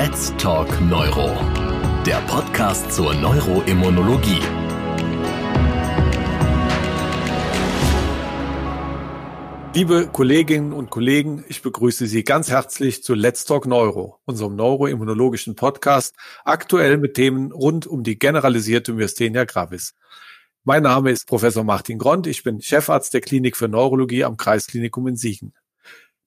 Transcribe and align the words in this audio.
Let's 0.00 0.32
Talk 0.36 0.80
Neuro, 0.82 1.36
der 2.06 2.20
Podcast 2.28 2.92
zur 2.92 3.12
Neuroimmunologie. 3.14 4.38
Liebe 9.74 10.06
Kolleginnen 10.06 10.72
und 10.72 10.90
Kollegen, 10.90 11.44
ich 11.48 11.62
begrüße 11.62 12.06
Sie 12.06 12.22
ganz 12.22 12.48
herzlich 12.48 13.02
zu 13.02 13.14
Let's 13.14 13.44
Talk 13.44 13.66
Neuro, 13.66 14.20
unserem 14.24 14.54
neuroimmunologischen 14.54 15.56
Podcast, 15.56 16.14
aktuell 16.44 16.98
mit 16.98 17.14
Themen 17.14 17.50
rund 17.50 17.88
um 17.88 18.04
die 18.04 18.20
generalisierte 18.20 18.92
Myasthenia 18.92 19.46
gravis. 19.46 19.96
Mein 20.62 20.84
Name 20.84 21.10
ist 21.10 21.26
Professor 21.26 21.64
Martin 21.64 21.98
Grond, 21.98 22.28
ich 22.28 22.44
bin 22.44 22.60
Chefarzt 22.60 23.14
der 23.14 23.20
Klinik 23.20 23.56
für 23.56 23.66
Neurologie 23.66 24.22
am 24.22 24.36
Kreisklinikum 24.36 25.08
in 25.08 25.16
Siegen. 25.16 25.54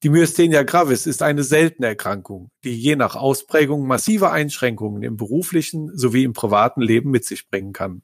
Die 0.04 0.10
Myasthenia 0.10 0.64
gravis 0.64 1.06
ist 1.06 1.22
eine 1.22 1.44
seltene 1.44 1.90
Erkrankung, 1.90 2.50
die 2.64 2.76
je 2.76 2.96
nach 2.96 3.16
Ausprägung 3.16 3.86
massive 3.86 4.32
Einschränkungen 4.32 5.04
im 5.04 5.16
beruflichen 5.16 5.96
sowie 5.96 6.24
im 6.24 6.34
privaten 6.34 6.82
Leben 6.82 7.12
mit 7.12 7.24
sich 7.24 7.48
bringen 7.52 7.72
kann. 7.72 8.02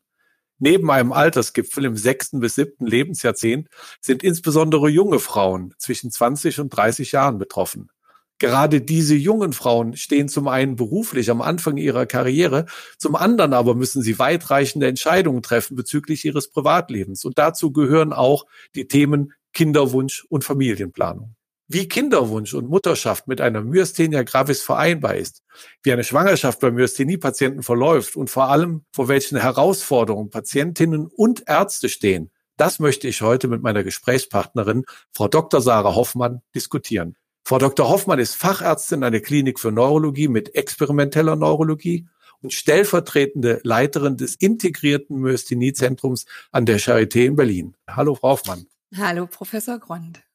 Neben 0.59 0.91
einem 0.91 1.11
Altersgipfel 1.11 1.85
im 1.85 1.97
sechsten 1.97 2.39
bis 2.39 2.53
siebten 2.53 2.85
Lebensjahrzehnt 2.85 3.69
sind 3.99 4.21
insbesondere 4.21 4.89
junge 4.89 5.17
Frauen 5.17 5.73
zwischen 5.79 6.11
20 6.11 6.59
und 6.59 6.69
30 6.69 7.13
Jahren 7.13 7.39
betroffen. 7.39 7.89
Gerade 8.37 8.81
diese 8.81 9.15
jungen 9.15 9.51
Frauen 9.51 9.97
stehen 9.97 10.29
zum 10.29 10.47
einen 10.47 10.75
beruflich 10.75 11.31
am 11.31 11.41
Anfang 11.41 11.77
ihrer 11.77 12.05
Karriere, 12.05 12.67
zum 12.99 13.15
anderen 13.15 13.53
aber 13.53 13.73
müssen 13.73 14.03
sie 14.03 14.19
weitreichende 14.19 14.85
Entscheidungen 14.85 15.41
treffen 15.41 15.75
bezüglich 15.75 16.25
ihres 16.25 16.51
Privatlebens. 16.51 17.25
Und 17.25 17.39
dazu 17.39 17.71
gehören 17.71 18.13
auch 18.13 18.45
die 18.75 18.87
Themen 18.87 19.33
Kinderwunsch 19.51 20.25
und 20.29 20.43
Familienplanung 20.43 21.33
wie 21.67 21.87
Kinderwunsch 21.87 22.53
und 22.53 22.69
Mutterschaft 22.69 23.27
mit 23.27 23.41
einer 23.41 23.61
Myasthenia 23.61 24.23
gravis 24.23 24.61
vereinbar 24.61 25.15
ist, 25.15 25.43
wie 25.83 25.91
eine 25.91 26.03
Schwangerschaft 26.03 26.59
bei 26.59 26.71
Myasthenie-Patienten 26.71 27.63
verläuft 27.63 28.15
und 28.15 28.29
vor 28.29 28.49
allem 28.49 28.85
vor 28.93 29.07
welchen 29.07 29.37
Herausforderungen 29.37 30.29
Patientinnen 30.29 31.07
und 31.07 31.43
Ärzte 31.47 31.89
stehen, 31.89 32.31
das 32.57 32.79
möchte 32.79 33.07
ich 33.07 33.21
heute 33.21 33.47
mit 33.47 33.61
meiner 33.61 33.83
Gesprächspartnerin, 33.83 34.83
Frau 35.13 35.27
Dr. 35.27 35.61
Sarah 35.61 35.93
Hoffmann, 35.93 36.41
diskutieren. 36.55 37.15
Frau 37.43 37.59
Dr. 37.59 37.87
Hoffmann 37.87 38.19
ist 38.19 38.35
Fachärztin 38.35 39.01
der 39.01 39.21
Klinik 39.21 39.59
für 39.59 39.71
Neurologie 39.71 40.27
mit 40.27 40.55
experimenteller 40.55 41.35
Neurologie 41.35 42.07
und 42.41 42.53
stellvertretende 42.53 43.61
Leiterin 43.63 44.17
des 44.17 44.35
integrierten 44.35 45.19
Myasthenie-Zentrums 45.19 46.25
an 46.51 46.65
der 46.65 46.79
Charité 46.79 47.25
in 47.25 47.35
Berlin. 47.35 47.75
Hallo, 47.87 48.15
Frau 48.15 48.31
Hoffmann. 48.31 48.65
Hallo, 48.95 49.27
Professor 49.27 49.79
Grond. 49.79 50.26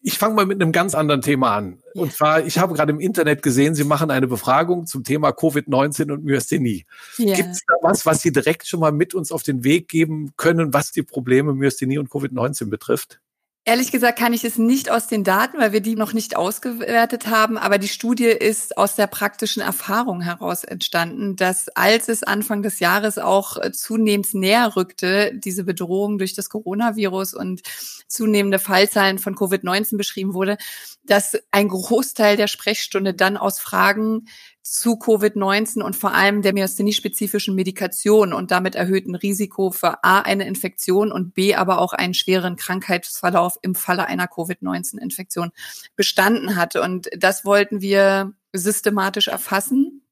Ich 0.00 0.18
fange 0.18 0.34
mal 0.34 0.46
mit 0.46 0.60
einem 0.60 0.72
ganz 0.72 0.94
anderen 0.94 1.22
Thema 1.22 1.56
an. 1.56 1.78
Und 1.94 2.12
zwar, 2.12 2.44
ich 2.44 2.58
habe 2.58 2.74
gerade 2.74 2.92
im 2.92 3.00
Internet 3.00 3.42
gesehen, 3.42 3.74
Sie 3.74 3.84
machen 3.84 4.10
eine 4.10 4.26
Befragung 4.26 4.86
zum 4.86 5.04
Thema 5.04 5.30
Covid-19 5.30 6.12
und 6.12 6.24
Myasthenie. 6.24 6.86
Ja. 7.16 7.36
Gibt 7.36 7.50
es 7.50 7.62
da 7.66 7.74
was, 7.82 8.04
was 8.04 8.20
Sie 8.20 8.32
direkt 8.32 8.66
schon 8.66 8.80
mal 8.80 8.92
mit 8.92 9.14
uns 9.14 9.32
auf 9.32 9.42
den 9.42 9.64
Weg 9.64 9.88
geben 9.88 10.32
können, 10.36 10.74
was 10.74 10.90
die 10.90 11.02
Probleme 11.02 11.54
Myasthenie 11.54 11.98
und 11.98 12.10
Covid-19 12.10 12.68
betrifft? 12.68 13.20
Ehrlich 13.66 13.90
gesagt 13.90 14.18
kann 14.18 14.34
ich 14.34 14.44
es 14.44 14.58
nicht 14.58 14.90
aus 14.90 15.06
den 15.06 15.24
Daten, 15.24 15.58
weil 15.58 15.72
wir 15.72 15.80
die 15.80 15.96
noch 15.96 16.12
nicht 16.12 16.36
ausgewertet 16.36 17.28
haben, 17.28 17.56
aber 17.56 17.78
die 17.78 17.88
Studie 17.88 18.26
ist 18.26 18.76
aus 18.76 18.94
der 18.94 19.06
praktischen 19.06 19.62
Erfahrung 19.62 20.20
heraus 20.20 20.64
entstanden, 20.64 21.34
dass 21.34 21.70
als 21.70 22.10
es 22.10 22.22
Anfang 22.22 22.62
des 22.62 22.78
Jahres 22.78 23.16
auch 23.18 23.56
äh, 23.56 23.72
zunehmend 23.72 24.34
näher 24.34 24.76
rückte, 24.76 25.32
diese 25.34 25.64
Bedrohung 25.64 26.18
durch 26.18 26.34
das 26.34 26.50
Coronavirus 26.50 27.32
und 27.32 27.62
zunehmende 28.06 28.58
Fallzahlen 28.58 29.18
von 29.18 29.34
Covid-19 29.34 29.96
beschrieben 29.96 30.34
wurde, 30.34 30.58
dass 31.06 31.36
ein 31.50 31.68
Großteil 31.68 32.36
der 32.36 32.46
Sprechstunde 32.46 33.14
dann 33.14 33.36
aus 33.36 33.60
Fragen 33.60 34.26
zu 34.62 34.94
Covid-19 34.94 35.82
und 35.82 35.94
vor 35.94 36.14
allem 36.14 36.40
der 36.40 36.54
myasthenie-spezifischen 36.54 37.54
Medikation 37.54 38.32
und 38.32 38.50
damit 38.50 38.74
erhöhten 38.74 39.14
Risiko 39.14 39.70
für 39.70 40.02
A, 40.02 40.20
eine 40.20 40.46
Infektion 40.46 41.12
und 41.12 41.34
B, 41.34 41.54
aber 41.54 41.78
auch 41.78 41.92
einen 41.92 42.14
schweren 42.14 42.56
Krankheitsverlauf 42.56 43.58
im 43.60 43.74
Falle 43.74 44.06
einer 44.06 44.26
Covid-19-Infektion 44.26 45.50
bestanden 45.96 46.56
hat. 46.56 46.76
Und 46.76 47.10
das 47.16 47.44
wollten 47.44 47.82
wir 47.82 48.32
systematisch 48.54 49.28
erfassen 49.28 50.03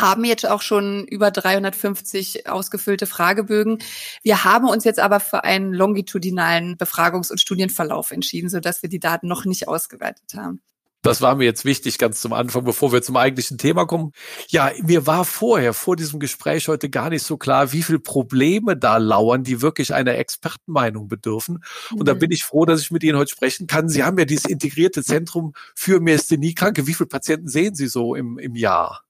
haben 0.00 0.24
jetzt 0.24 0.48
auch 0.48 0.62
schon 0.62 1.04
über 1.04 1.30
350 1.30 2.48
ausgefüllte 2.48 3.06
Fragebögen. 3.06 3.78
Wir 4.22 4.44
haben 4.44 4.68
uns 4.68 4.84
jetzt 4.84 5.00
aber 5.00 5.20
für 5.20 5.44
einen 5.44 5.72
longitudinalen 5.72 6.76
Befragungs- 6.76 7.30
und 7.30 7.40
Studienverlauf 7.40 8.10
entschieden, 8.10 8.48
sodass 8.48 8.82
wir 8.82 8.88
die 8.88 9.00
Daten 9.00 9.28
noch 9.28 9.44
nicht 9.44 9.68
ausgewertet 9.68 10.34
haben. 10.34 10.60
Das 11.06 11.20
war 11.20 11.36
mir 11.36 11.44
jetzt 11.44 11.64
wichtig 11.64 11.98
ganz 11.98 12.20
zum 12.20 12.32
Anfang, 12.32 12.64
bevor 12.64 12.92
wir 12.92 13.00
zum 13.00 13.16
eigentlichen 13.16 13.58
Thema 13.58 13.86
kommen. 13.86 14.10
Ja, 14.48 14.72
mir 14.82 15.06
war 15.06 15.24
vorher, 15.24 15.72
vor 15.72 15.94
diesem 15.94 16.18
Gespräch 16.18 16.66
heute 16.66 16.90
gar 16.90 17.10
nicht 17.10 17.22
so 17.22 17.36
klar, 17.36 17.72
wie 17.72 17.84
viele 17.84 18.00
Probleme 18.00 18.76
da 18.76 18.96
lauern, 18.96 19.44
die 19.44 19.62
wirklich 19.62 19.94
einer 19.94 20.16
Expertenmeinung 20.16 21.06
bedürfen. 21.06 21.62
Und 21.92 22.00
mhm. 22.00 22.04
da 22.06 22.14
bin 22.14 22.32
ich 22.32 22.42
froh, 22.42 22.64
dass 22.64 22.80
ich 22.80 22.90
mit 22.90 23.04
Ihnen 23.04 23.18
heute 23.18 23.30
sprechen 23.30 23.68
kann. 23.68 23.88
Sie 23.88 24.02
haben 24.02 24.18
ja 24.18 24.24
dieses 24.24 24.46
integrierte 24.46 25.04
Zentrum 25.04 25.52
für 25.76 26.00
Myasthenie-Kranke. 26.00 26.88
Wie 26.88 26.94
viele 26.94 27.06
Patienten 27.06 27.46
sehen 27.46 27.76
Sie 27.76 27.86
so 27.86 28.16
im, 28.16 28.38
im 28.38 28.56
Jahr? 28.56 29.05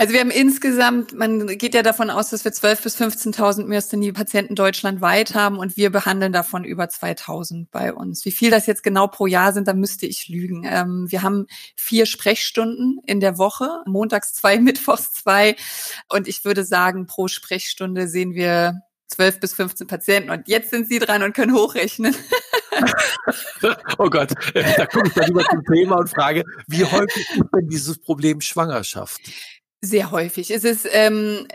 Also 0.00 0.12
wir 0.12 0.20
haben 0.20 0.30
insgesamt, 0.30 1.12
man 1.12 1.48
geht 1.58 1.74
ja 1.74 1.82
davon 1.82 2.08
aus, 2.08 2.30
dass 2.30 2.44
wir 2.44 2.52
12.000 2.52 2.82
bis 2.84 3.00
15.000 3.00 3.64
Myasthenie-Patienten 3.64 4.54
deutschlandweit 4.54 5.34
haben 5.34 5.58
und 5.58 5.76
wir 5.76 5.90
behandeln 5.90 6.32
davon 6.32 6.62
über 6.62 6.84
2.000 6.84 7.66
bei 7.72 7.92
uns. 7.92 8.24
Wie 8.24 8.30
viel 8.30 8.52
das 8.52 8.66
jetzt 8.66 8.84
genau 8.84 9.08
pro 9.08 9.26
Jahr 9.26 9.52
sind, 9.52 9.66
da 9.66 9.74
müsste 9.74 10.06
ich 10.06 10.28
lügen. 10.28 10.62
Ähm, 10.64 11.06
wir 11.08 11.24
haben 11.24 11.46
vier 11.74 12.06
Sprechstunden 12.06 13.00
in 13.06 13.18
der 13.18 13.38
Woche, 13.38 13.82
montags 13.86 14.34
zwei, 14.34 14.58
mittwochs 14.60 15.12
zwei 15.14 15.56
und 16.08 16.28
ich 16.28 16.44
würde 16.44 16.62
sagen, 16.62 17.08
pro 17.08 17.26
Sprechstunde 17.26 18.06
sehen 18.06 18.34
wir 18.34 18.82
12 19.08 19.40
bis 19.40 19.54
15 19.54 19.86
Patienten 19.88 20.30
und 20.30 20.46
jetzt 20.46 20.70
sind 20.70 20.86
Sie 20.86 21.00
dran 21.00 21.24
und 21.24 21.34
können 21.34 21.54
hochrechnen. 21.54 22.14
oh 23.98 24.10
Gott, 24.10 24.32
da 24.54 24.86
komme 24.86 25.08
ich 25.08 25.14
dann 25.14 25.26
lieber 25.26 25.44
zum 25.50 25.64
Thema 25.64 25.96
und 25.96 26.08
frage, 26.08 26.44
wie 26.68 26.84
häufig 26.84 27.28
ist 27.30 27.48
denn 27.52 27.68
dieses 27.68 27.98
Problem 27.98 28.40
Schwangerschaft? 28.40 29.20
Sehr 29.80 30.10
häufig. 30.10 30.50
Es 30.50 30.64
ist 30.64 30.88
ähm, 30.90 31.46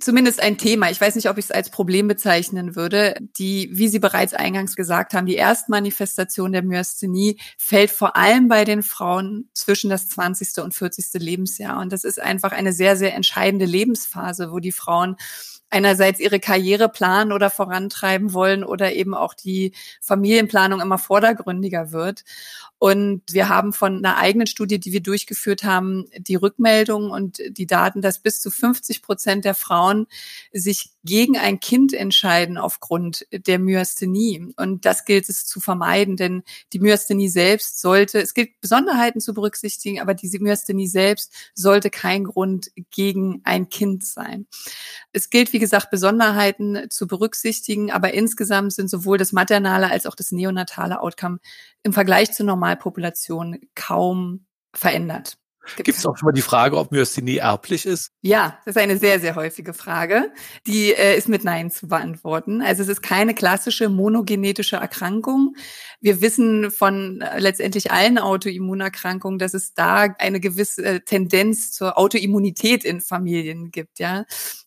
zumindest 0.00 0.40
ein 0.40 0.58
Thema. 0.58 0.90
Ich 0.90 1.00
weiß 1.00 1.14
nicht, 1.14 1.28
ob 1.28 1.38
ich 1.38 1.46
es 1.46 1.50
als 1.50 1.70
Problem 1.70 2.08
bezeichnen 2.08 2.74
würde. 2.74 3.16
Die, 3.38 3.68
wie 3.72 3.88
Sie 3.88 3.98
bereits 3.98 4.34
eingangs 4.34 4.76
gesagt 4.76 5.14
haben, 5.14 5.26
die 5.26 5.36
Erstmanifestation 5.36 6.52
der 6.52 6.62
Myasthenie 6.62 7.38
fällt 7.58 7.90
vor 7.90 8.16
allem 8.16 8.48
bei 8.48 8.64
den 8.64 8.82
Frauen 8.82 9.50
zwischen 9.52 9.90
das 9.90 10.08
20. 10.08 10.62
und 10.64 10.74
40. 10.74 11.20
Lebensjahr. 11.22 11.80
Und 11.80 11.92
das 11.92 12.04
ist 12.04 12.20
einfach 12.20 12.52
eine 12.52 12.72
sehr, 12.72 12.96
sehr 12.96 13.14
entscheidende 13.14 13.66
Lebensphase, 13.66 14.50
wo 14.50 14.58
die 14.58 14.72
Frauen 14.72 15.16
einerseits 15.70 16.20
ihre 16.20 16.38
Karriere 16.38 16.88
planen 16.88 17.32
oder 17.32 17.50
vorantreiben 17.50 18.32
wollen 18.32 18.64
oder 18.64 18.92
eben 18.92 19.14
auch 19.14 19.34
die 19.34 19.72
Familienplanung 20.00 20.80
immer 20.80 20.98
vordergründiger 20.98 21.90
wird. 21.90 22.24
Und 22.84 23.22
wir 23.30 23.48
haben 23.48 23.72
von 23.72 23.96
einer 23.96 24.18
eigenen 24.18 24.46
Studie, 24.46 24.78
die 24.78 24.92
wir 24.92 25.00
durchgeführt 25.00 25.64
haben, 25.64 26.04
die 26.18 26.34
Rückmeldung 26.34 27.10
und 27.10 27.40
die 27.48 27.64
Daten, 27.66 28.02
dass 28.02 28.18
bis 28.18 28.42
zu 28.42 28.50
50 28.50 29.00
Prozent 29.00 29.46
der 29.46 29.54
Frauen 29.54 30.06
sich 30.52 30.90
gegen 31.02 31.38
ein 31.38 31.60
Kind 31.60 31.94
entscheiden 31.94 32.58
aufgrund 32.58 33.26
der 33.32 33.58
Myasthenie. 33.58 34.52
Und 34.56 34.84
das 34.84 35.06
gilt 35.06 35.30
es 35.30 35.46
zu 35.46 35.60
vermeiden, 35.60 36.18
denn 36.18 36.42
die 36.74 36.78
Myasthenie 36.78 37.30
selbst 37.30 37.80
sollte, 37.80 38.20
es 38.20 38.34
gilt 38.34 38.60
Besonderheiten 38.60 39.22
zu 39.22 39.32
berücksichtigen, 39.32 40.02
aber 40.02 40.12
diese 40.12 40.38
Myasthenie 40.38 40.86
selbst 40.86 41.32
sollte 41.54 41.88
kein 41.88 42.24
Grund 42.24 42.70
gegen 42.90 43.40
ein 43.44 43.70
Kind 43.70 44.04
sein. 44.04 44.46
Es 45.12 45.30
gilt, 45.30 45.54
wie 45.54 45.58
gesagt, 45.58 45.90
Besonderheiten 45.90 46.90
zu 46.90 47.06
berücksichtigen, 47.06 47.90
aber 47.90 48.12
insgesamt 48.12 48.74
sind 48.74 48.90
sowohl 48.90 49.16
das 49.16 49.32
maternale 49.32 49.90
als 49.90 50.04
auch 50.04 50.14
das 50.14 50.32
neonatale 50.32 51.00
Outcome 51.00 51.38
im 51.84 51.92
Vergleich 51.92 52.32
zur 52.32 52.46
Normalpopulation 52.74 53.58
kaum 53.74 54.46
verändert. 54.74 55.38
Gibt 55.76 55.88
es 55.88 56.04
auch 56.06 56.16
schon 56.16 56.26
mal 56.26 56.32
die 56.32 56.42
Frage, 56.42 56.76
ob 56.76 56.92
Myasthenie 56.92 57.38
erblich 57.38 57.86
ist? 57.86 58.12
Ja, 58.20 58.58
das 58.64 58.76
ist 58.76 58.82
eine 58.82 58.98
sehr, 58.98 59.20
sehr 59.20 59.34
häufige 59.34 59.72
Frage. 59.72 60.32
Die 60.66 60.92
äh, 60.92 61.16
ist 61.16 61.28
mit 61.28 61.44
Nein 61.44 61.70
zu 61.70 61.88
beantworten. 61.88 62.62
Also 62.62 62.82
es 62.82 62.88
ist 62.88 63.02
keine 63.02 63.34
klassische 63.34 63.88
monogenetische 63.88 64.76
Erkrankung. 64.76 65.54
Wir 66.00 66.20
wissen 66.20 66.70
von 66.70 67.20
äh, 67.20 67.38
letztendlich 67.38 67.90
allen 67.90 68.18
Autoimmunerkrankungen, 68.18 69.38
dass 69.38 69.54
es 69.54 69.74
da 69.74 70.02
eine 70.18 70.40
gewisse 70.40 70.84
äh, 70.84 71.00
Tendenz 71.00 71.72
zur 71.72 71.98
Autoimmunität 71.98 72.84
in 72.84 73.00
Familien 73.00 73.70
gibt, 73.70 73.98
ja. 73.98 74.24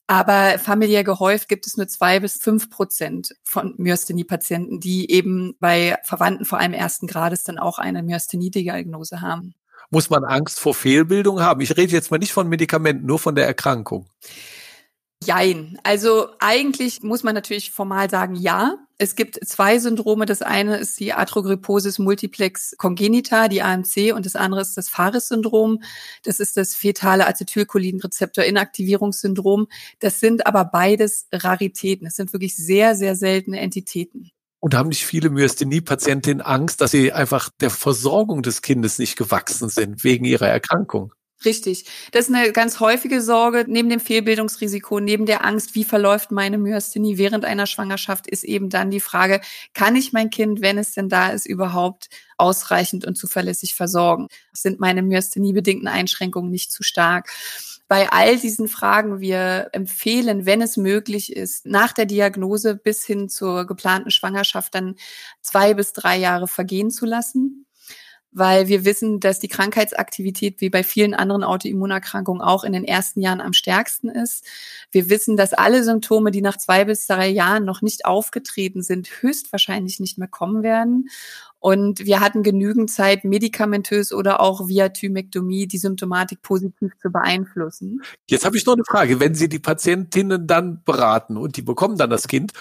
Aber 0.07 0.57
familiär 0.57 1.03
gehäuft 1.03 1.49
gibt 1.49 1.67
es 1.67 1.75
nur 1.75 1.89
zwei 1.89 2.21
bis 2.21 2.37
fünf 2.37 2.69
Prozent 2.69 3.35
von 3.43 3.73
Myasthenie-Patienten, 3.77 4.79
die 4.79 5.11
eben 5.11 5.55
bei 5.59 5.97
Verwandten 6.03 6.45
vor 6.45 6.59
allem 6.59 6.71
ersten 6.71 7.07
Grades 7.07 7.43
dann 7.43 7.59
auch 7.59 7.77
eine 7.77 8.03
Myasthenie-Diagnose 8.03 9.19
haben. 9.19 9.53
Muss 9.89 10.09
man 10.09 10.25
Angst 10.25 10.59
vor 10.59 10.73
Fehlbildung 10.73 11.39
haben? 11.41 11.61
Ich 11.61 11.77
rede 11.77 11.93
jetzt 11.93 12.11
mal 12.11 12.17
nicht 12.17 12.33
von 12.33 12.49
Medikamenten, 12.49 13.05
nur 13.05 13.19
von 13.19 13.35
der 13.35 13.45
Erkrankung. 13.45 14.09
Jein. 15.23 15.79
Also 15.83 16.27
eigentlich 16.39 17.01
muss 17.01 17.23
man 17.23 17.33
natürlich 17.33 17.71
formal 17.71 18.09
sagen 18.09 18.35
ja, 18.35 18.77
Es 18.99 19.15
gibt 19.15 19.39
zwei 19.47 19.77
Syndrome. 19.79 20.25
Das 20.25 20.41
eine 20.41 20.77
ist 20.77 20.99
die 20.99 21.13
Arthrogryposis 21.13 21.99
multiplex 21.99 22.75
congenita, 22.77 23.47
die 23.47 23.61
AMC, 23.61 24.13
und 24.15 24.25
das 24.25 24.35
andere 24.35 24.61
ist 24.61 24.75
das 24.77 24.89
Fares-Syndrom. 24.89 25.81
Das 26.23 26.39
ist 26.39 26.57
das 26.57 26.75
fetale 26.75 27.27
Acetylcholinrezeptor-Inaktivierungssyndrom. 27.27 29.67
Das 29.99 30.19
sind 30.19 30.47
aber 30.47 30.65
beides 30.65 31.27
Raritäten. 31.31 32.05
Das 32.05 32.15
sind 32.15 32.33
wirklich 32.33 32.55
sehr, 32.55 32.95
sehr 32.95 33.15
seltene 33.15 33.59
Entitäten. 33.59 34.31
Und 34.63 34.73
haben 34.73 34.89
nicht 34.89 35.05
viele 35.05 35.29
Myasthenie-Patientinnen 35.29 36.41
Angst, 36.41 36.81
dass 36.81 36.91
sie 36.91 37.13
einfach 37.13 37.49
der 37.61 37.69
Versorgung 37.69 38.41
des 38.41 38.61
Kindes 38.63 38.97
nicht 38.97 39.15
gewachsen 39.15 39.69
sind 39.69 40.03
wegen 40.03 40.25
ihrer 40.25 40.47
Erkrankung? 40.47 41.13
Richtig. 41.45 41.85
Das 42.11 42.27
ist 42.27 42.33
eine 42.33 42.51
ganz 42.51 42.79
häufige 42.79 43.21
Sorge. 43.21 43.65
Neben 43.67 43.89
dem 43.89 43.99
Fehlbildungsrisiko, 43.99 44.99
neben 44.99 45.27
der 45.27 45.45
Angst, 45.45 45.75
wie 45.75 45.83
verläuft 45.83 46.31
meine 46.31 46.57
Myasthenie 46.57 47.19
während 47.19 47.45
einer 47.45 47.67
Schwangerschaft, 47.67 48.25
ist 48.25 48.43
eben 48.43 48.69
dann 48.69 48.89
die 48.89 48.99
Frage, 48.99 49.41
kann 49.73 49.95
ich 49.95 50.13
mein 50.13 50.31
Kind, 50.31 50.61
wenn 50.61 50.79
es 50.79 50.93
denn 50.93 51.09
da 51.09 51.29
ist, 51.29 51.45
überhaupt 51.45 52.09
ausreichend 52.37 53.05
und 53.05 53.15
zuverlässig 53.15 53.75
versorgen? 53.75 54.27
Sind 54.51 54.79
meine 54.79 55.03
Myasthenie-bedingten 55.03 55.87
Einschränkungen 55.87 56.49
nicht 56.49 56.71
zu 56.71 56.81
stark? 56.81 57.29
Bei 57.87 58.09
all 58.11 58.37
diesen 58.37 58.67
Fragen, 58.67 59.19
wir 59.19 59.69
empfehlen, 59.73 60.45
wenn 60.45 60.61
es 60.61 60.75
möglich 60.75 61.33
ist, 61.33 61.67
nach 61.67 61.93
der 61.93 62.05
Diagnose 62.05 62.75
bis 62.75 63.05
hin 63.05 63.29
zur 63.29 63.65
geplanten 63.65 64.09
Schwangerschaft 64.11 64.73
dann 64.73 64.95
zwei 65.41 65.75
bis 65.75 65.93
drei 65.93 66.17
Jahre 66.17 66.47
vergehen 66.47 66.89
zu 66.89 67.05
lassen 67.05 67.66
weil 68.37 68.67
wir 68.67 68.85
wissen, 68.85 69.19
dass 69.19 69.39
die 69.39 69.47
Krankheitsaktivität 69.47 70.61
wie 70.61 70.69
bei 70.69 70.83
vielen 70.83 71.13
anderen 71.13 71.43
Autoimmunerkrankungen 71.43 72.41
auch 72.41 72.63
in 72.63 72.73
den 72.73 72.83
ersten 72.83 73.21
Jahren 73.21 73.41
am 73.41 73.53
stärksten 73.53 74.09
ist. 74.09 74.45
Wir 74.91 75.09
wissen, 75.09 75.37
dass 75.37 75.53
alle 75.53 75.83
Symptome, 75.83 76.31
die 76.31 76.41
nach 76.41 76.57
zwei 76.57 76.85
bis 76.85 77.07
drei 77.07 77.27
Jahren 77.27 77.65
noch 77.65 77.81
nicht 77.81 78.05
aufgetreten 78.05 78.83
sind, 78.83 79.09
höchstwahrscheinlich 79.21 79.99
nicht 79.99 80.17
mehr 80.17 80.27
kommen 80.27 80.63
werden. 80.63 81.09
Und 81.59 82.05
wir 82.05 82.19
hatten 82.19 82.43
genügend 82.43 82.91
Zeit, 82.91 83.23
medikamentös 83.23 84.13
oder 84.13 84.39
auch 84.39 84.67
via 84.67 84.89
Thymektomie 84.89 85.67
die 85.67 85.79
Symptomatik 85.79 86.41
positiv 86.41 86.91
zu 87.01 87.09
beeinflussen. 87.09 88.01
Jetzt 88.29 88.45
habe 88.45 88.57
ich 88.57 88.65
noch 88.65 88.73
eine 88.73 88.85
Frage. 88.85 89.19
Wenn 89.19 89.33
Sie 89.33 89.49
die 89.49 89.59
Patientinnen 89.59 90.45
dann 90.45 90.83
beraten 90.83 91.35
und 91.35 91.57
die 91.57 91.63
bekommen 91.63 91.97
dann 91.97 92.11
das 92.11 92.27
Kind, 92.27 92.53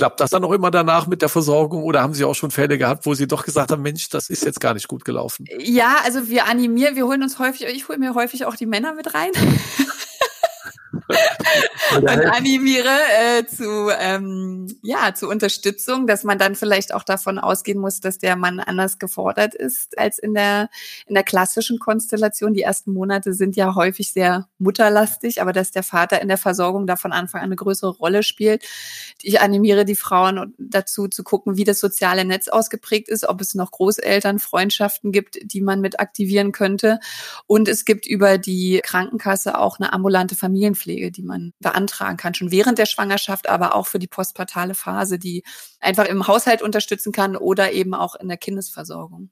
Klappt 0.00 0.20
das 0.20 0.30
dann 0.30 0.42
auch 0.44 0.52
immer 0.52 0.70
danach 0.70 1.06
mit 1.06 1.20
der 1.20 1.28
Versorgung 1.28 1.82
oder 1.82 2.00
haben 2.00 2.14
Sie 2.14 2.24
auch 2.24 2.34
schon 2.34 2.50
Fälle 2.50 2.78
gehabt, 2.78 3.04
wo 3.04 3.12
Sie 3.12 3.26
doch 3.26 3.44
gesagt 3.44 3.70
haben, 3.70 3.82
Mensch, 3.82 4.08
das 4.08 4.30
ist 4.30 4.46
jetzt 4.46 4.58
gar 4.58 4.72
nicht 4.72 4.88
gut 4.88 5.04
gelaufen? 5.04 5.44
Ja, 5.58 5.98
also 6.04 6.30
wir 6.30 6.46
animieren, 6.46 6.96
wir 6.96 7.04
holen 7.04 7.22
uns 7.22 7.38
häufig, 7.38 7.66
ich 7.66 7.86
hole 7.86 7.98
mir 7.98 8.14
häufig 8.14 8.46
auch 8.46 8.56
die 8.56 8.64
Männer 8.64 8.94
mit 8.94 9.12
rein. 9.12 9.30
und 11.96 12.08
animiere 12.08 12.88
äh, 12.88 13.46
zu 13.46 13.90
ähm, 13.98 14.66
ja 14.82 15.14
zu 15.14 15.28
Unterstützung, 15.28 16.06
dass 16.06 16.24
man 16.24 16.38
dann 16.38 16.54
vielleicht 16.54 16.94
auch 16.94 17.02
davon 17.02 17.38
ausgehen 17.38 17.78
muss, 17.78 18.00
dass 18.00 18.18
der 18.18 18.36
Mann 18.36 18.60
anders 18.60 18.98
gefordert 18.98 19.54
ist 19.54 19.98
als 19.98 20.18
in 20.18 20.34
der 20.34 20.68
in 21.06 21.14
der 21.14 21.24
klassischen 21.24 21.78
Konstellation. 21.78 22.54
Die 22.54 22.62
ersten 22.62 22.92
Monate 22.92 23.34
sind 23.34 23.56
ja 23.56 23.74
häufig 23.74 24.12
sehr 24.12 24.48
mutterlastig, 24.58 25.40
aber 25.40 25.52
dass 25.52 25.70
der 25.70 25.82
Vater 25.82 26.20
in 26.20 26.28
der 26.28 26.38
Versorgung 26.38 26.86
da 26.86 26.96
von 26.96 27.12
Anfang 27.12 27.40
an 27.40 27.46
eine 27.46 27.56
größere 27.56 27.90
Rolle 27.90 28.22
spielt. 28.22 28.64
Ich 29.22 29.40
animiere 29.40 29.84
die 29.84 29.96
Frauen 29.96 30.54
dazu 30.58 31.08
zu 31.08 31.24
gucken, 31.24 31.56
wie 31.56 31.64
das 31.64 31.80
soziale 31.80 32.24
Netz 32.24 32.48
ausgeprägt 32.48 33.08
ist, 33.08 33.28
ob 33.28 33.40
es 33.40 33.54
noch 33.54 33.70
Großeltern, 33.70 34.38
Freundschaften 34.38 35.12
gibt, 35.12 35.38
die 35.42 35.60
man 35.60 35.80
mit 35.80 36.00
aktivieren 36.00 36.52
könnte. 36.52 37.00
Und 37.46 37.68
es 37.68 37.84
gibt 37.84 38.06
über 38.06 38.38
die 38.38 38.80
Krankenkasse 38.82 39.58
auch 39.58 39.78
eine 39.78 39.92
ambulante 39.92 40.34
Familienpflege, 40.34 40.99
die 41.08 41.22
man 41.22 41.52
beantragen 41.60 42.18
kann, 42.18 42.34
schon 42.34 42.50
während 42.50 42.78
der 42.78 42.86
Schwangerschaft, 42.86 43.48
aber 43.48 43.74
auch 43.74 43.86
für 43.86 43.98
die 43.98 44.06
postpartale 44.06 44.74
Phase, 44.74 45.18
die 45.18 45.42
einfach 45.80 46.04
im 46.04 46.26
Haushalt 46.26 46.60
unterstützen 46.60 47.12
kann 47.12 47.36
oder 47.36 47.72
eben 47.72 47.94
auch 47.94 48.14
in 48.16 48.28
der 48.28 48.36
Kindesversorgung. 48.36 49.30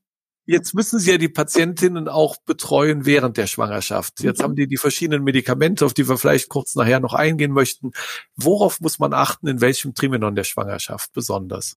Jetzt 0.50 0.73
müssen 0.73 0.99
Sie 0.99 1.11
ja 1.11 1.19
die 1.19 1.29
Patientinnen 1.29 2.09
auch 2.09 2.38
betreuen 2.38 3.05
während 3.05 3.37
der 3.37 3.47
Schwangerschaft. 3.47 4.20
Jetzt 4.20 4.38
mhm. 4.38 4.44
haben 4.44 4.56
die 4.56 4.67
die 4.67 4.79
verschiedenen 4.79 5.23
Medikamente, 5.23 5.85
auf 5.85 5.93
die 5.93 6.09
wir 6.09 6.17
vielleicht 6.17 6.49
kurz 6.49 6.75
nachher 6.75 7.00
noch 7.00 7.12
eingehen 7.12 7.53
möchten. 7.53 7.91
Worauf 8.35 8.81
muss 8.81 8.99
man 8.99 9.12
achten, 9.12 9.47
in 9.47 9.61
welchem 9.61 9.93
Trimenon 9.93 10.35
der 10.35 10.44
Schwangerschaft 10.44 11.12
besonders? 11.12 11.76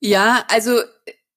Ja, 0.00 0.44
also 0.48 0.80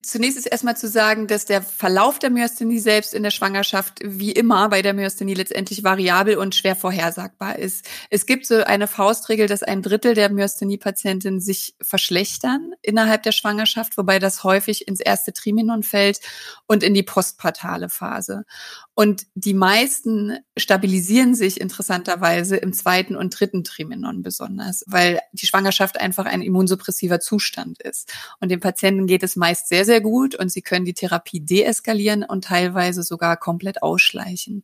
Zunächst 0.03 0.37
ist 0.37 0.45
erstmal 0.45 0.77
zu 0.77 0.87
sagen, 0.87 1.27
dass 1.27 1.45
der 1.45 1.61
Verlauf 1.61 2.19
der 2.19 2.29
Myasthenie 2.29 2.79
selbst 2.79 3.15
in 3.15 3.23
der 3.23 3.31
Schwangerschaft 3.31 3.99
wie 4.03 4.31
immer 4.31 4.69
bei 4.69 4.81
der 4.83 4.93
Myasthenie 4.93 5.33
letztendlich 5.33 5.83
variabel 5.83 6.37
und 6.37 6.53
schwer 6.53 6.75
vorhersagbar 6.75 7.57
ist. 7.57 7.83
Es 8.11 8.27
gibt 8.27 8.45
so 8.45 8.63
eine 8.63 8.87
Faustregel, 8.87 9.47
dass 9.47 9.63
ein 9.63 9.81
Drittel 9.81 10.13
der 10.13 10.29
Myasthenie-Patientinnen 10.29 11.41
sich 11.41 11.75
verschlechtern 11.81 12.73
innerhalb 12.83 13.23
der 13.23 13.31
Schwangerschaft, 13.31 13.97
wobei 13.97 14.19
das 14.19 14.43
häufig 14.43 14.87
ins 14.87 14.99
erste 14.99 15.33
Trimenon 15.33 15.81
fällt 15.81 16.19
und 16.67 16.83
in 16.83 16.93
die 16.93 17.03
postpartale 17.03 17.89
Phase. 17.89 18.45
Und 18.93 19.27
die 19.35 19.53
meisten 19.53 20.39
stabilisieren 20.57 21.35
sich 21.35 21.59
interessanterweise 21.61 22.57
im 22.57 22.73
zweiten 22.73 23.15
und 23.15 23.39
dritten 23.39 23.63
Trimenon 23.63 24.23
besonders, 24.23 24.83
weil 24.87 25.19
die 25.33 25.45
Schwangerschaft 25.45 25.99
einfach 25.99 26.25
ein 26.25 26.41
immunsuppressiver 26.41 27.19
Zustand 27.19 27.81
ist. 27.81 28.11
Und 28.39 28.49
den 28.49 28.59
Patienten 28.59 29.05
geht 29.05 29.23
es 29.23 29.35
meist 29.35 29.67
sehr, 29.67 29.85
sehr 29.87 30.01
gut 30.01 30.35
und 30.35 30.49
sie 30.49 30.61
können 30.61 30.85
die 30.85 30.93
Therapie 30.93 31.39
deeskalieren 31.39 32.23
und 32.23 32.43
teilweise 32.43 33.01
sogar 33.01 33.37
komplett 33.37 33.81
ausschleichen. 33.81 34.63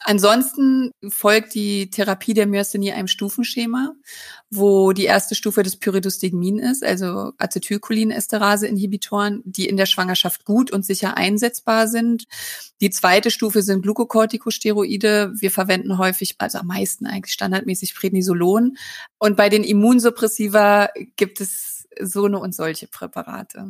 Ansonsten 0.00 0.92
folgt 1.08 1.54
die 1.54 1.90
Therapie 1.90 2.32
der 2.32 2.46
Myasthenie 2.46 2.92
einem 2.92 3.08
Stufenschema, 3.08 3.96
wo 4.48 4.92
die 4.92 5.06
erste 5.06 5.34
Stufe 5.34 5.64
das 5.64 5.74
Pyridostigmin 5.76 6.60
ist, 6.60 6.84
also 6.84 7.32
Acetylcholinesterase-Inhibitoren, 7.38 9.42
die 9.44 9.66
in 9.66 9.76
der 9.76 9.86
Schwangerschaft 9.86 10.44
gut 10.44 10.70
und 10.70 10.86
sicher 10.86 11.16
einsetzbar 11.16 11.88
sind. 11.88 12.26
Die 12.80 12.90
zweite 12.90 13.32
Stufe 13.32 13.62
sind 13.62 13.82
Glukokortikosteroide. 13.82 15.32
Wir 15.36 15.50
verwenden 15.50 15.98
häufig, 15.98 16.36
also 16.38 16.58
am 16.58 16.68
meisten 16.68 17.06
eigentlich 17.06 17.32
standardmäßig 17.32 17.96
Prednisolon. 17.96 18.76
Und 19.18 19.36
bei 19.36 19.48
den 19.48 19.64
Immunsuppressiva 19.64 20.90
gibt 21.16 21.40
es 21.40 21.88
so 22.00 22.26
eine 22.26 22.38
und 22.38 22.54
solche 22.54 22.86
Präparate. 22.86 23.66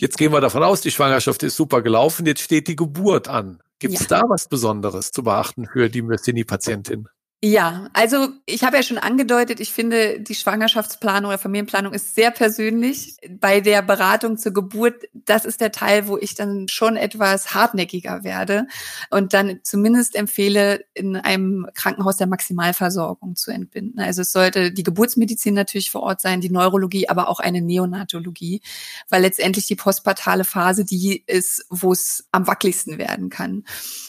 Jetzt 0.00 0.16
gehen 0.16 0.32
wir 0.32 0.40
davon 0.40 0.62
aus, 0.62 0.80
die 0.80 0.92
Schwangerschaft 0.92 1.42
ist 1.42 1.56
super 1.56 1.82
gelaufen, 1.82 2.24
jetzt 2.24 2.42
steht 2.42 2.68
die 2.68 2.76
Geburt 2.76 3.26
an. 3.26 3.60
Gibt 3.80 3.94
es 3.94 4.02
ja. 4.02 4.20
da 4.20 4.22
was 4.28 4.46
Besonderes 4.46 5.10
zu 5.10 5.24
beachten 5.24 5.66
für 5.66 5.90
die 5.90 6.02
Myasthenie-Patientin? 6.02 7.08
Ja, 7.40 7.88
also 7.92 8.30
ich 8.46 8.64
habe 8.64 8.78
ja 8.78 8.82
schon 8.82 8.98
angedeutet, 8.98 9.60
ich 9.60 9.72
finde, 9.72 10.18
die 10.18 10.34
Schwangerschaftsplanung 10.34 11.28
oder 11.28 11.38
Familienplanung 11.38 11.92
ist 11.92 12.16
sehr 12.16 12.32
persönlich. 12.32 13.14
Bei 13.30 13.60
der 13.60 13.80
Beratung 13.80 14.38
zur 14.38 14.52
Geburt, 14.52 15.04
das 15.12 15.44
ist 15.44 15.60
der 15.60 15.70
Teil, 15.70 16.08
wo 16.08 16.18
ich 16.18 16.34
dann 16.34 16.66
schon 16.66 16.96
etwas 16.96 17.54
hartnäckiger 17.54 18.24
werde 18.24 18.66
und 19.10 19.34
dann 19.34 19.60
zumindest 19.62 20.16
empfehle, 20.16 20.84
in 20.94 21.14
einem 21.14 21.68
Krankenhaus 21.74 22.16
der 22.16 22.26
Maximalversorgung 22.26 23.36
zu 23.36 23.52
entbinden. 23.52 24.00
Also 24.00 24.22
es 24.22 24.32
sollte 24.32 24.72
die 24.72 24.82
Geburtsmedizin 24.82 25.54
natürlich 25.54 25.92
vor 25.92 26.02
Ort 26.02 26.20
sein, 26.20 26.40
die 26.40 26.50
Neurologie, 26.50 27.08
aber 27.08 27.28
auch 27.28 27.38
eine 27.38 27.62
Neonatologie, 27.62 28.62
weil 29.10 29.22
letztendlich 29.22 29.68
die 29.68 29.76
postpartale 29.76 30.42
Phase 30.42 30.84
die 30.84 31.22
ist, 31.28 31.66
wo 31.70 31.92
es 31.92 32.26
am 32.32 32.48
wackeligsten 32.48 32.98
werden 32.98 33.28
kann. 33.28 33.62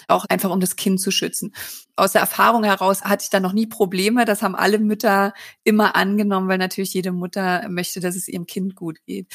Auch 0.08 0.26
einfach 0.26 0.50
um 0.50 0.60
das 0.60 0.78
Kind 0.78 1.00
zu 1.00 1.12
schützen 1.12 1.54
aus 2.00 2.14
der 2.14 2.22
Erfahrung 2.22 2.64
heraus 2.64 3.04
hatte 3.04 3.24
ich 3.24 3.30
da 3.30 3.40
noch 3.40 3.54
nie 3.54 3.68
Probleme. 3.68 4.26
Das 4.26 4.42
haben 4.42 4.56
alle 4.56 4.80
Mütter 4.80 5.34
immer 5.64 5.96
angenommen, 5.96 6.48
weil 6.48 6.58
natürlich 6.58 6.94
jede 6.94 7.12
Mutter 7.12 7.68
möchte, 7.70 8.00
dass 8.00 8.16
es 8.16 8.28
ihrem 8.28 8.46
Kind 8.46 8.76
gut 8.76 9.04
geht. 9.06 9.28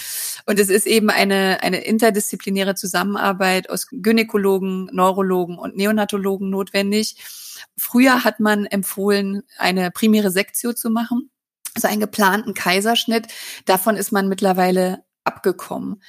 Und 0.47 0.59
es 0.59 0.71
ist 0.71 0.87
eben 0.87 1.11
eine, 1.11 1.63
eine 1.63 1.85
interdisziplinäre 1.85 2.75
Zusammenarbeit 2.75 3.71
aus 3.71 3.89
Gynäkologen, 3.91 4.91
Neurologen 4.93 5.59
und 5.59 5.77
Neonatologen 5.77 6.51
notwendig. 6.51 7.17
Früher 7.77 8.25
hat 8.25 8.41
man 8.41 8.67
empfohlen, 8.67 9.43
eine 9.59 9.91
primäre 9.91 10.31
Sektio 10.31 10.73
zu 10.73 10.91
machen, 10.91 11.31
also 11.75 11.89
einen 11.89 12.01
geplanten 12.01 12.55
Kaiserschnitt. 12.55 13.29
Davon 13.65 13.97
ist 13.97 14.13
man 14.13 14.29
mittlerweile 14.29 15.05
abgekommen. 15.25 16.03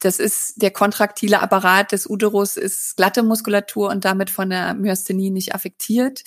Das 0.00 0.18
ist 0.18 0.60
der 0.62 0.70
kontraktile 0.70 1.40
Apparat 1.40 1.92
des 1.92 2.08
Uterus 2.08 2.56
ist 2.56 2.96
glatte 2.96 3.22
Muskulatur 3.22 3.90
und 3.90 4.04
damit 4.04 4.30
von 4.30 4.50
der 4.50 4.74
Myasthenie 4.74 5.30
nicht 5.30 5.54
affektiert. 5.54 6.22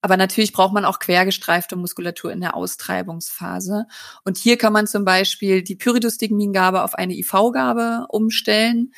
Aber 0.00 0.16
natürlich 0.16 0.52
braucht 0.52 0.72
man 0.74 0.84
auch 0.84 0.98
quergestreifte 0.98 1.76
Muskulatur 1.76 2.32
in 2.32 2.40
der 2.40 2.56
Austreibungsphase. 2.56 3.86
Und 4.24 4.36
hier 4.36 4.58
kann 4.58 4.72
man 4.72 4.88
zum 4.88 5.04
Beispiel 5.04 5.62
die 5.62 5.76
Pyridostigmingabe 5.76 6.82
auf 6.82 6.94
eine 6.94 7.14
IV-Gabe 7.14 8.06
umstellen 8.08 8.92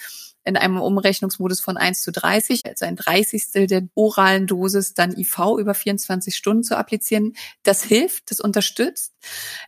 in 0.45 0.57
einem 0.57 0.81
Umrechnungsmodus 0.81 1.61
von 1.61 1.77
1 1.77 2.03
zu 2.03 2.13
30, 2.13 2.63
also 2.67 2.85
ein 2.85 2.97
Dreißigstel 2.97 3.67
der 3.67 3.89
oralen 3.95 4.47
Dosis 4.47 4.95
dann 4.95 5.17
IV 5.17 5.59
über 5.59 5.75
24 5.75 6.37
Stunden 6.37 6.65
zu 6.65 6.77
applizieren. 6.77 7.35
Das 7.63 7.83
hilft, 7.83 8.31
das 8.31 8.41
unterstützt. 8.41 9.15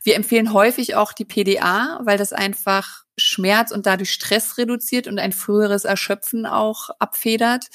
Wir 0.03 0.17
empfehlen 0.17 0.53
häufig 0.53 0.95
auch 0.95 1.13
die 1.13 1.25
PDA, 1.25 2.01
weil 2.05 2.19
das 2.19 2.33
einfach 2.33 3.05
Schmerz 3.17 3.71
und 3.71 3.87
dadurch 3.87 4.13
Stress 4.13 4.59
reduziert 4.59 5.07
und 5.07 5.19
ein 5.19 5.33
früheres 5.33 5.85
Erschöpfen 5.85 6.45
auch 6.45 6.91
abfedert. 6.99 7.69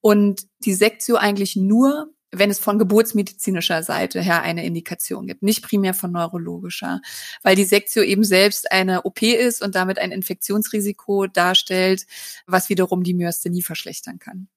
Und 0.00 0.46
die 0.60 0.74
Sektio 0.74 1.16
eigentlich 1.16 1.54
nur 1.54 2.11
wenn 2.32 2.50
es 2.50 2.58
von 2.58 2.78
geburtsmedizinischer 2.78 3.82
Seite 3.82 4.20
her 4.20 4.42
eine 4.42 4.64
Indikation 4.64 5.26
gibt, 5.26 5.42
nicht 5.42 5.62
primär 5.62 5.94
von 5.94 6.10
neurologischer, 6.12 7.00
weil 7.42 7.54
die 7.54 7.64
Sektio 7.64 8.02
eben 8.02 8.24
selbst 8.24 8.72
eine 8.72 9.02
OP 9.02 9.22
ist 9.22 9.62
und 9.62 9.74
damit 9.74 9.98
ein 9.98 10.12
Infektionsrisiko 10.12 11.26
darstellt, 11.26 12.06
was 12.46 12.70
wiederum 12.70 13.02
die 13.02 13.14
Myasthenie 13.14 13.62
verschlechtern 13.62 14.18
kann. 14.18 14.48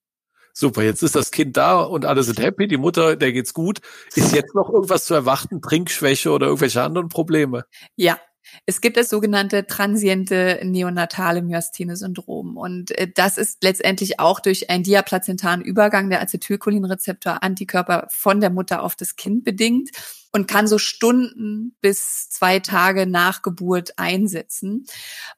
Super, 0.53 0.83
jetzt 0.83 1.03
ist 1.03 1.17
das 1.17 1.31
Kind 1.31 1.57
da 1.57 1.81
und 1.81 2.05
alle 2.05 2.23
sind 2.23 2.39
happy, 2.39 2.69
die 2.69 2.77
Mutter, 2.77 3.17
der 3.17 3.33
geht's 3.33 3.53
gut. 3.53 3.81
Ist 4.15 4.33
jetzt 4.33 4.55
noch 4.55 4.69
irgendwas 4.69 5.03
zu 5.03 5.13
erwarten, 5.13 5.61
Trinkschwäche 5.61 6.31
oder 6.31 6.47
irgendwelche 6.47 6.81
anderen 6.81 7.09
Probleme? 7.09 7.65
Ja, 7.97 8.17
es 8.65 8.81
gibt 8.81 8.97
das 8.97 9.09
sogenannte 9.09 9.67
transiente 9.67 10.59
neonatale 10.63 11.41
Myasthene-Syndrom. 11.41 12.57
Und 12.57 12.91
äh, 12.97 13.09
das 13.13 13.37
ist 13.37 13.63
letztendlich 13.63 14.19
auch 14.19 14.39
durch 14.39 14.69
einen 14.69 14.83
diaplazentaren 14.83 15.61
Übergang 15.61 16.09
der 16.09 16.21
Acetylcholinrezeptor-Antikörper 16.21 18.07
von 18.09 18.41
der 18.41 18.49
Mutter 18.49 18.83
auf 18.83 18.95
das 18.95 19.15
Kind 19.15 19.43
bedingt 19.43 19.89
und 20.31 20.47
kann 20.47 20.67
so 20.67 20.77
Stunden 20.77 21.75
bis 21.79 22.29
zwei 22.29 22.59
Tage 22.59 23.07
nach 23.07 23.41
Geburt 23.41 23.93
einsetzen 23.97 24.85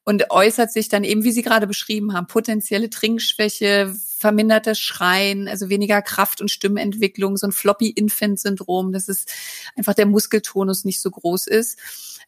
und 0.05 0.31
äußert 0.31 0.73
sich 0.73 0.89
dann 0.89 1.03
eben, 1.03 1.23
wie 1.23 1.31
Sie 1.31 1.43
gerade 1.43 1.67
beschrieben 1.67 2.13
haben, 2.13 2.25
potenzielle 2.25 2.89
Trinkschwäche, 2.89 3.95
vermindertes 4.17 4.79
Schreien, 4.79 5.47
also 5.47 5.69
weniger 5.69 6.01
Kraft- 6.01 6.41
und 6.41 6.49
Stimmentwicklung, 6.49 7.37
so 7.37 7.47
ein 7.47 7.51
Floppy-Infant-Syndrom, 7.51 8.91
dass 8.91 9.09
es 9.09 9.25
einfach 9.75 9.93
der 9.93 10.07
Muskeltonus 10.07 10.85
nicht 10.85 11.01
so 11.01 11.11
groß 11.11 11.47
ist. 11.47 11.77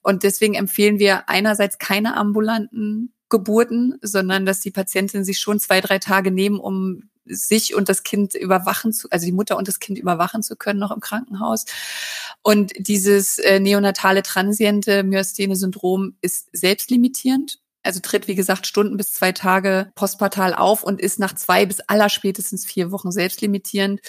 Und 0.02 0.24
deswegen 0.24 0.54
empfehlen 0.54 1.00
wir 1.00 1.30
einerseits 1.30 1.78
keine 1.78 2.16
ambulanten 2.16 3.14
Geburten, 3.30 3.98
sondern 4.02 4.46
dass 4.46 4.60
die 4.60 4.72
Patientin 4.72 5.24
sich 5.24 5.40
schon 5.40 5.60
zwei, 5.60 5.82
drei 5.82 6.00
Tage 6.00 6.32
nehmen, 6.32 6.60
um 6.60 7.10
sich 7.26 7.76
und 7.76 7.90
das 7.90 8.04
Kind 8.04 8.34
überwachen 8.34 8.92
zu, 8.92 9.08
also 9.12 9.26
die 9.26 9.32
Mutter 9.32 9.58
und 9.58 9.68
das 9.68 9.80
Kind 9.80 10.00
überwachen 10.00 10.42
zu 10.42 10.56
können 10.56 10.80
noch 10.80 10.92
im 10.92 11.00
Krankenhaus. 11.00 11.66
Und 12.42 12.74
dieses 12.78 13.38
äh, 13.40 13.60
neonatale 13.60 14.24
transiente 14.24 15.04
Myasthene-Syndrom 15.04 16.16
ist 16.22 16.50
selbstlimitierend. 16.54 17.60
Also 17.82 18.02
tritt, 18.02 18.28
wie 18.28 18.36
gesagt, 18.36 18.68
Stunden 18.68 18.98
bis 18.98 19.14
zwei 19.14 19.32
Tage 19.32 19.92
postpartal 19.96 20.54
auf 20.54 20.84
und 20.84 21.00
ist 21.00 21.18
nach 21.18 21.34
zwei 21.34 21.66
bis 21.66 21.80
allerspätestens 21.80 22.66
vier 22.66 22.92
Wochen 22.92 23.12
selbstlimitierend. 23.12 24.02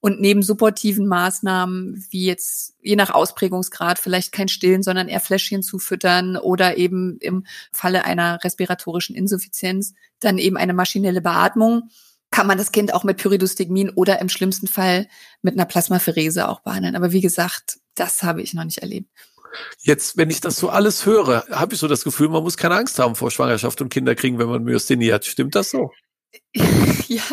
Und 0.00 0.20
neben 0.20 0.42
supportiven 0.42 1.06
Maßnahmen, 1.06 2.06
wie 2.10 2.24
jetzt 2.24 2.74
je 2.80 2.96
nach 2.96 3.10
Ausprägungsgrad 3.10 3.98
vielleicht 3.98 4.32
kein 4.32 4.48
Stillen, 4.48 4.82
sondern 4.82 5.08
eher 5.08 5.20
Fläschchen 5.20 5.62
zufüttern 5.62 6.36
oder 6.38 6.78
eben 6.78 7.18
im 7.20 7.44
Falle 7.70 8.04
einer 8.04 8.42
respiratorischen 8.42 9.14
Insuffizienz 9.14 9.92
dann 10.20 10.38
eben 10.38 10.56
eine 10.56 10.72
maschinelle 10.72 11.20
Beatmung, 11.20 11.90
kann 12.30 12.46
man 12.46 12.58
das 12.58 12.72
Kind 12.72 12.94
auch 12.94 13.04
mit 13.04 13.18
Pyridostigmin 13.18 13.90
oder 13.90 14.20
im 14.20 14.28
schlimmsten 14.28 14.66
Fall 14.66 15.08
mit 15.42 15.54
einer 15.54 15.64
Plasmapherese 15.64 16.48
auch 16.48 16.60
behandeln. 16.60 16.96
Aber 16.96 17.12
wie 17.12 17.20
gesagt, 17.20 17.78
das 17.94 18.22
habe 18.22 18.42
ich 18.42 18.54
noch 18.54 18.64
nicht 18.64 18.78
erlebt. 18.78 19.10
Jetzt, 19.80 20.16
wenn 20.16 20.30
ich 20.30 20.40
das 20.40 20.56
so 20.56 20.70
alles 20.70 21.06
höre, 21.06 21.44
habe 21.50 21.74
ich 21.74 21.80
so 21.80 21.88
das 21.88 22.04
Gefühl, 22.04 22.28
man 22.28 22.42
muss 22.42 22.56
keine 22.56 22.76
Angst 22.76 22.98
haben 22.98 23.14
vor 23.14 23.30
Schwangerschaft 23.30 23.80
und 23.80 23.88
Kinderkriegen, 23.88 24.38
wenn 24.38 24.48
man 24.48 24.62
Myasthenie 24.62 25.12
hat. 25.12 25.24
Stimmt 25.24 25.54
das 25.54 25.70
so? 25.70 25.90
ja. 26.54 27.22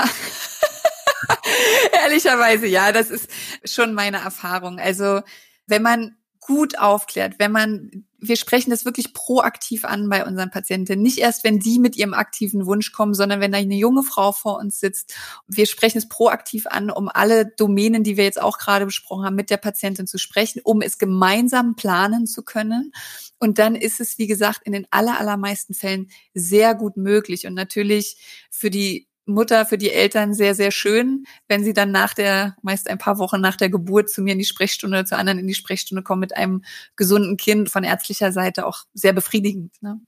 Ehrlicherweise, 2.03 2.67
ja, 2.67 2.91
das 2.91 3.09
ist 3.09 3.29
schon 3.63 3.93
meine 3.93 4.17
Erfahrung. 4.17 4.79
Also, 4.79 5.21
wenn 5.67 5.81
man 5.81 6.17
gut 6.39 6.77
aufklärt, 6.77 7.35
wenn 7.39 7.51
man, 7.51 8.05
wir 8.27 8.35
sprechen 8.37 8.69
das 8.69 8.85
wirklich 8.85 9.13
proaktiv 9.13 9.85
an 9.85 10.09
bei 10.09 10.25
unseren 10.25 10.51
Patienten. 10.51 11.01
Nicht 11.01 11.17
erst, 11.17 11.43
wenn 11.43 11.59
die 11.59 11.79
mit 11.79 11.95
ihrem 11.95 12.13
aktiven 12.13 12.65
Wunsch 12.65 12.91
kommen, 12.91 13.13
sondern 13.13 13.39
wenn 13.39 13.51
da 13.51 13.57
eine 13.57 13.75
junge 13.75 14.03
Frau 14.03 14.31
vor 14.31 14.57
uns 14.59 14.79
sitzt. 14.79 15.15
Wir 15.47 15.65
sprechen 15.65 15.97
es 15.97 16.09
proaktiv 16.09 16.67
an, 16.67 16.89
um 16.89 17.09
alle 17.09 17.45
Domänen, 17.45 18.03
die 18.03 18.17
wir 18.17 18.23
jetzt 18.23 18.41
auch 18.41 18.57
gerade 18.57 18.85
besprochen 18.85 19.25
haben, 19.25 19.35
mit 19.35 19.49
der 19.49 19.57
Patientin 19.57 20.07
zu 20.07 20.17
sprechen, 20.17 20.61
um 20.63 20.81
es 20.81 20.97
gemeinsam 20.97 21.75
planen 21.75 22.27
zu 22.27 22.43
können. 22.43 22.91
Und 23.39 23.59
dann 23.59 23.75
ist 23.75 23.99
es, 23.99 24.17
wie 24.17 24.27
gesagt, 24.27 24.61
in 24.63 24.73
den 24.73 24.87
aller, 24.91 25.19
allermeisten 25.19 25.73
Fällen 25.73 26.09
sehr 26.33 26.75
gut 26.75 26.97
möglich. 26.97 27.47
Und 27.47 27.53
natürlich 27.53 28.17
für 28.49 28.69
die 28.69 29.07
Mutter, 29.25 29.65
für 29.65 29.77
die 29.77 29.91
Eltern 29.91 30.33
sehr, 30.33 30.55
sehr 30.55 30.71
schön, 30.71 31.25
wenn 31.47 31.63
sie 31.63 31.73
dann 31.73 31.91
nach 31.91 32.13
der, 32.13 32.55
meist 32.61 32.89
ein 32.89 32.97
paar 32.97 33.17
Wochen 33.17 33.41
nach 33.41 33.55
der 33.55 33.69
Geburt 33.69 34.09
zu 34.09 34.21
mir 34.21 34.33
in 34.33 34.39
die 34.39 34.45
Sprechstunde 34.45 35.05
zu 35.05 35.17
anderen 35.17 35.39
in 35.39 35.47
die 35.47 35.55
Sprechstunde 35.55 36.03
kommen 36.03 36.19
mit 36.21 36.35
einem 36.37 36.63
gesunden 36.95 37.37
Kind 37.37 37.69
von 37.69 37.83
ärztlicher 37.83 38.31
Seite 38.31 38.65
auch 38.65 38.83
sehr 38.93 39.13
befriedigend. 39.13 39.73
Ne? 39.81 39.99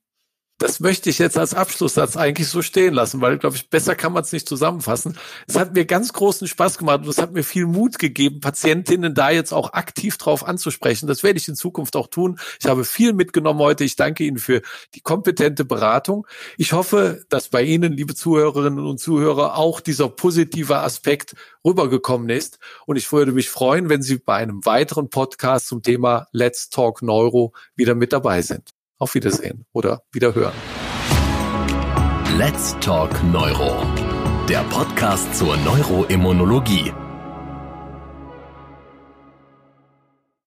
Das 0.59 0.79
möchte 0.79 1.09
ich 1.09 1.19
jetzt 1.19 1.37
als 1.37 1.53
Abschlusssatz 1.53 2.17
eigentlich 2.17 2.47
so 2.47 2.63
stehen 2.63 2.93
lassen, 2.93 3.21
weil, 3.21 3.37
glaube 3.37 3.55
ich, 3.55 3.69
besser 3.69 3.95
kann 3.95 4.11
man 4.11 4.23
es 4.23 4.31
nicht 4.31 4.49
zusammenfassen. 4.49 5.17
Es 5.45 5.55
hat 5.55 5.73
mir 5.73 5.85
ganz 5.85 6.13
großen 6.13 6.47
Spaß 6.47 6.79
gemacht 6.79 7.01
und 7.01 7.09
es 7.09 7.19
hat 7.19 7.31
mir 7.31 7.43
viel 7.43 7.67
Mut 7.67 7.99
gegeben, 7.99 8.39
Patientinnen 8.39 9.13
da 9.13 9.29
jetzt 9.29 9.53
auch 9.53 9.73
aktiv 9.73 10.17
drauf 10.17 10.47
anzusprechen. 10.47 11.07
Das 11.07 11.21
werde 11.21 11.37
ich 11.37 11.47
in 11.47 11.55
Zukunft 11.55 11.95
auch 11.95 12.07
tun. 12.07 12.39
Ich 12.59 12.65
habe 12.65 12.85
viel 12.85 13.13
mitgenommen 13.13 13.59
heute. 13.59 13.83
Ich 13.83 13.95
danke 13.95 14.23
Ihnen 14.23 14.39
für 14.39 14.61
die 14.95 15.01
kompetente 15.01 15.63
Beratung. 15.63 16.25
Ich 16.57 16.73
hoffe, 16.73 17.23
dass 17.29 17.49
bei 17.49 17.61
Ihnen, 17.61 17.93
liebe 17.93 18.15
Zuhörerinnen 18.15 18.85
und 18.85 18.99
Zuhörer, 18.99 19.57
auch 19.57 19.79
dieser 19.79 20.09
positive 20.09 20.77
Aspekt 20.79 21.35
rübergekommen 21.63 22.29
ist. 22.29 22.57
Und 22.87 22.95
ich 22.95 23.11
würde 23.11 23.31
mich 23.31 23.49
freuen, 23.49 23.89
wenn 23.89 24.01
Sie 24.01 24.17
bei 24.17 24.35
einem 24.35 24.65
weiteren 24.65 25.09
Podcast 25.09 25.67
zum 25.67 25.83
Thema 25.83 26.27
Let's 26.31 26.69
Talk 26.69 27.03
Neuro 27.03 27.53
wieder 27.75 27.93
mit 27.93 28.11
dabei 28.11 28.41
sind. 28.41 28.76
Auf 29.00 29.13
Wiedersehen 29.16 29.66
oder 29.74 30.01
Wiederhören. 30.12 30.54
Let's 32.38 32.75
Talk 32.80 33.12
Neuro. 33.32 33.86
Der 34.50 34.63
Podcast 34.70 35.36
zur 35.36 35.56
Neuroimmunologie 35.58 36.94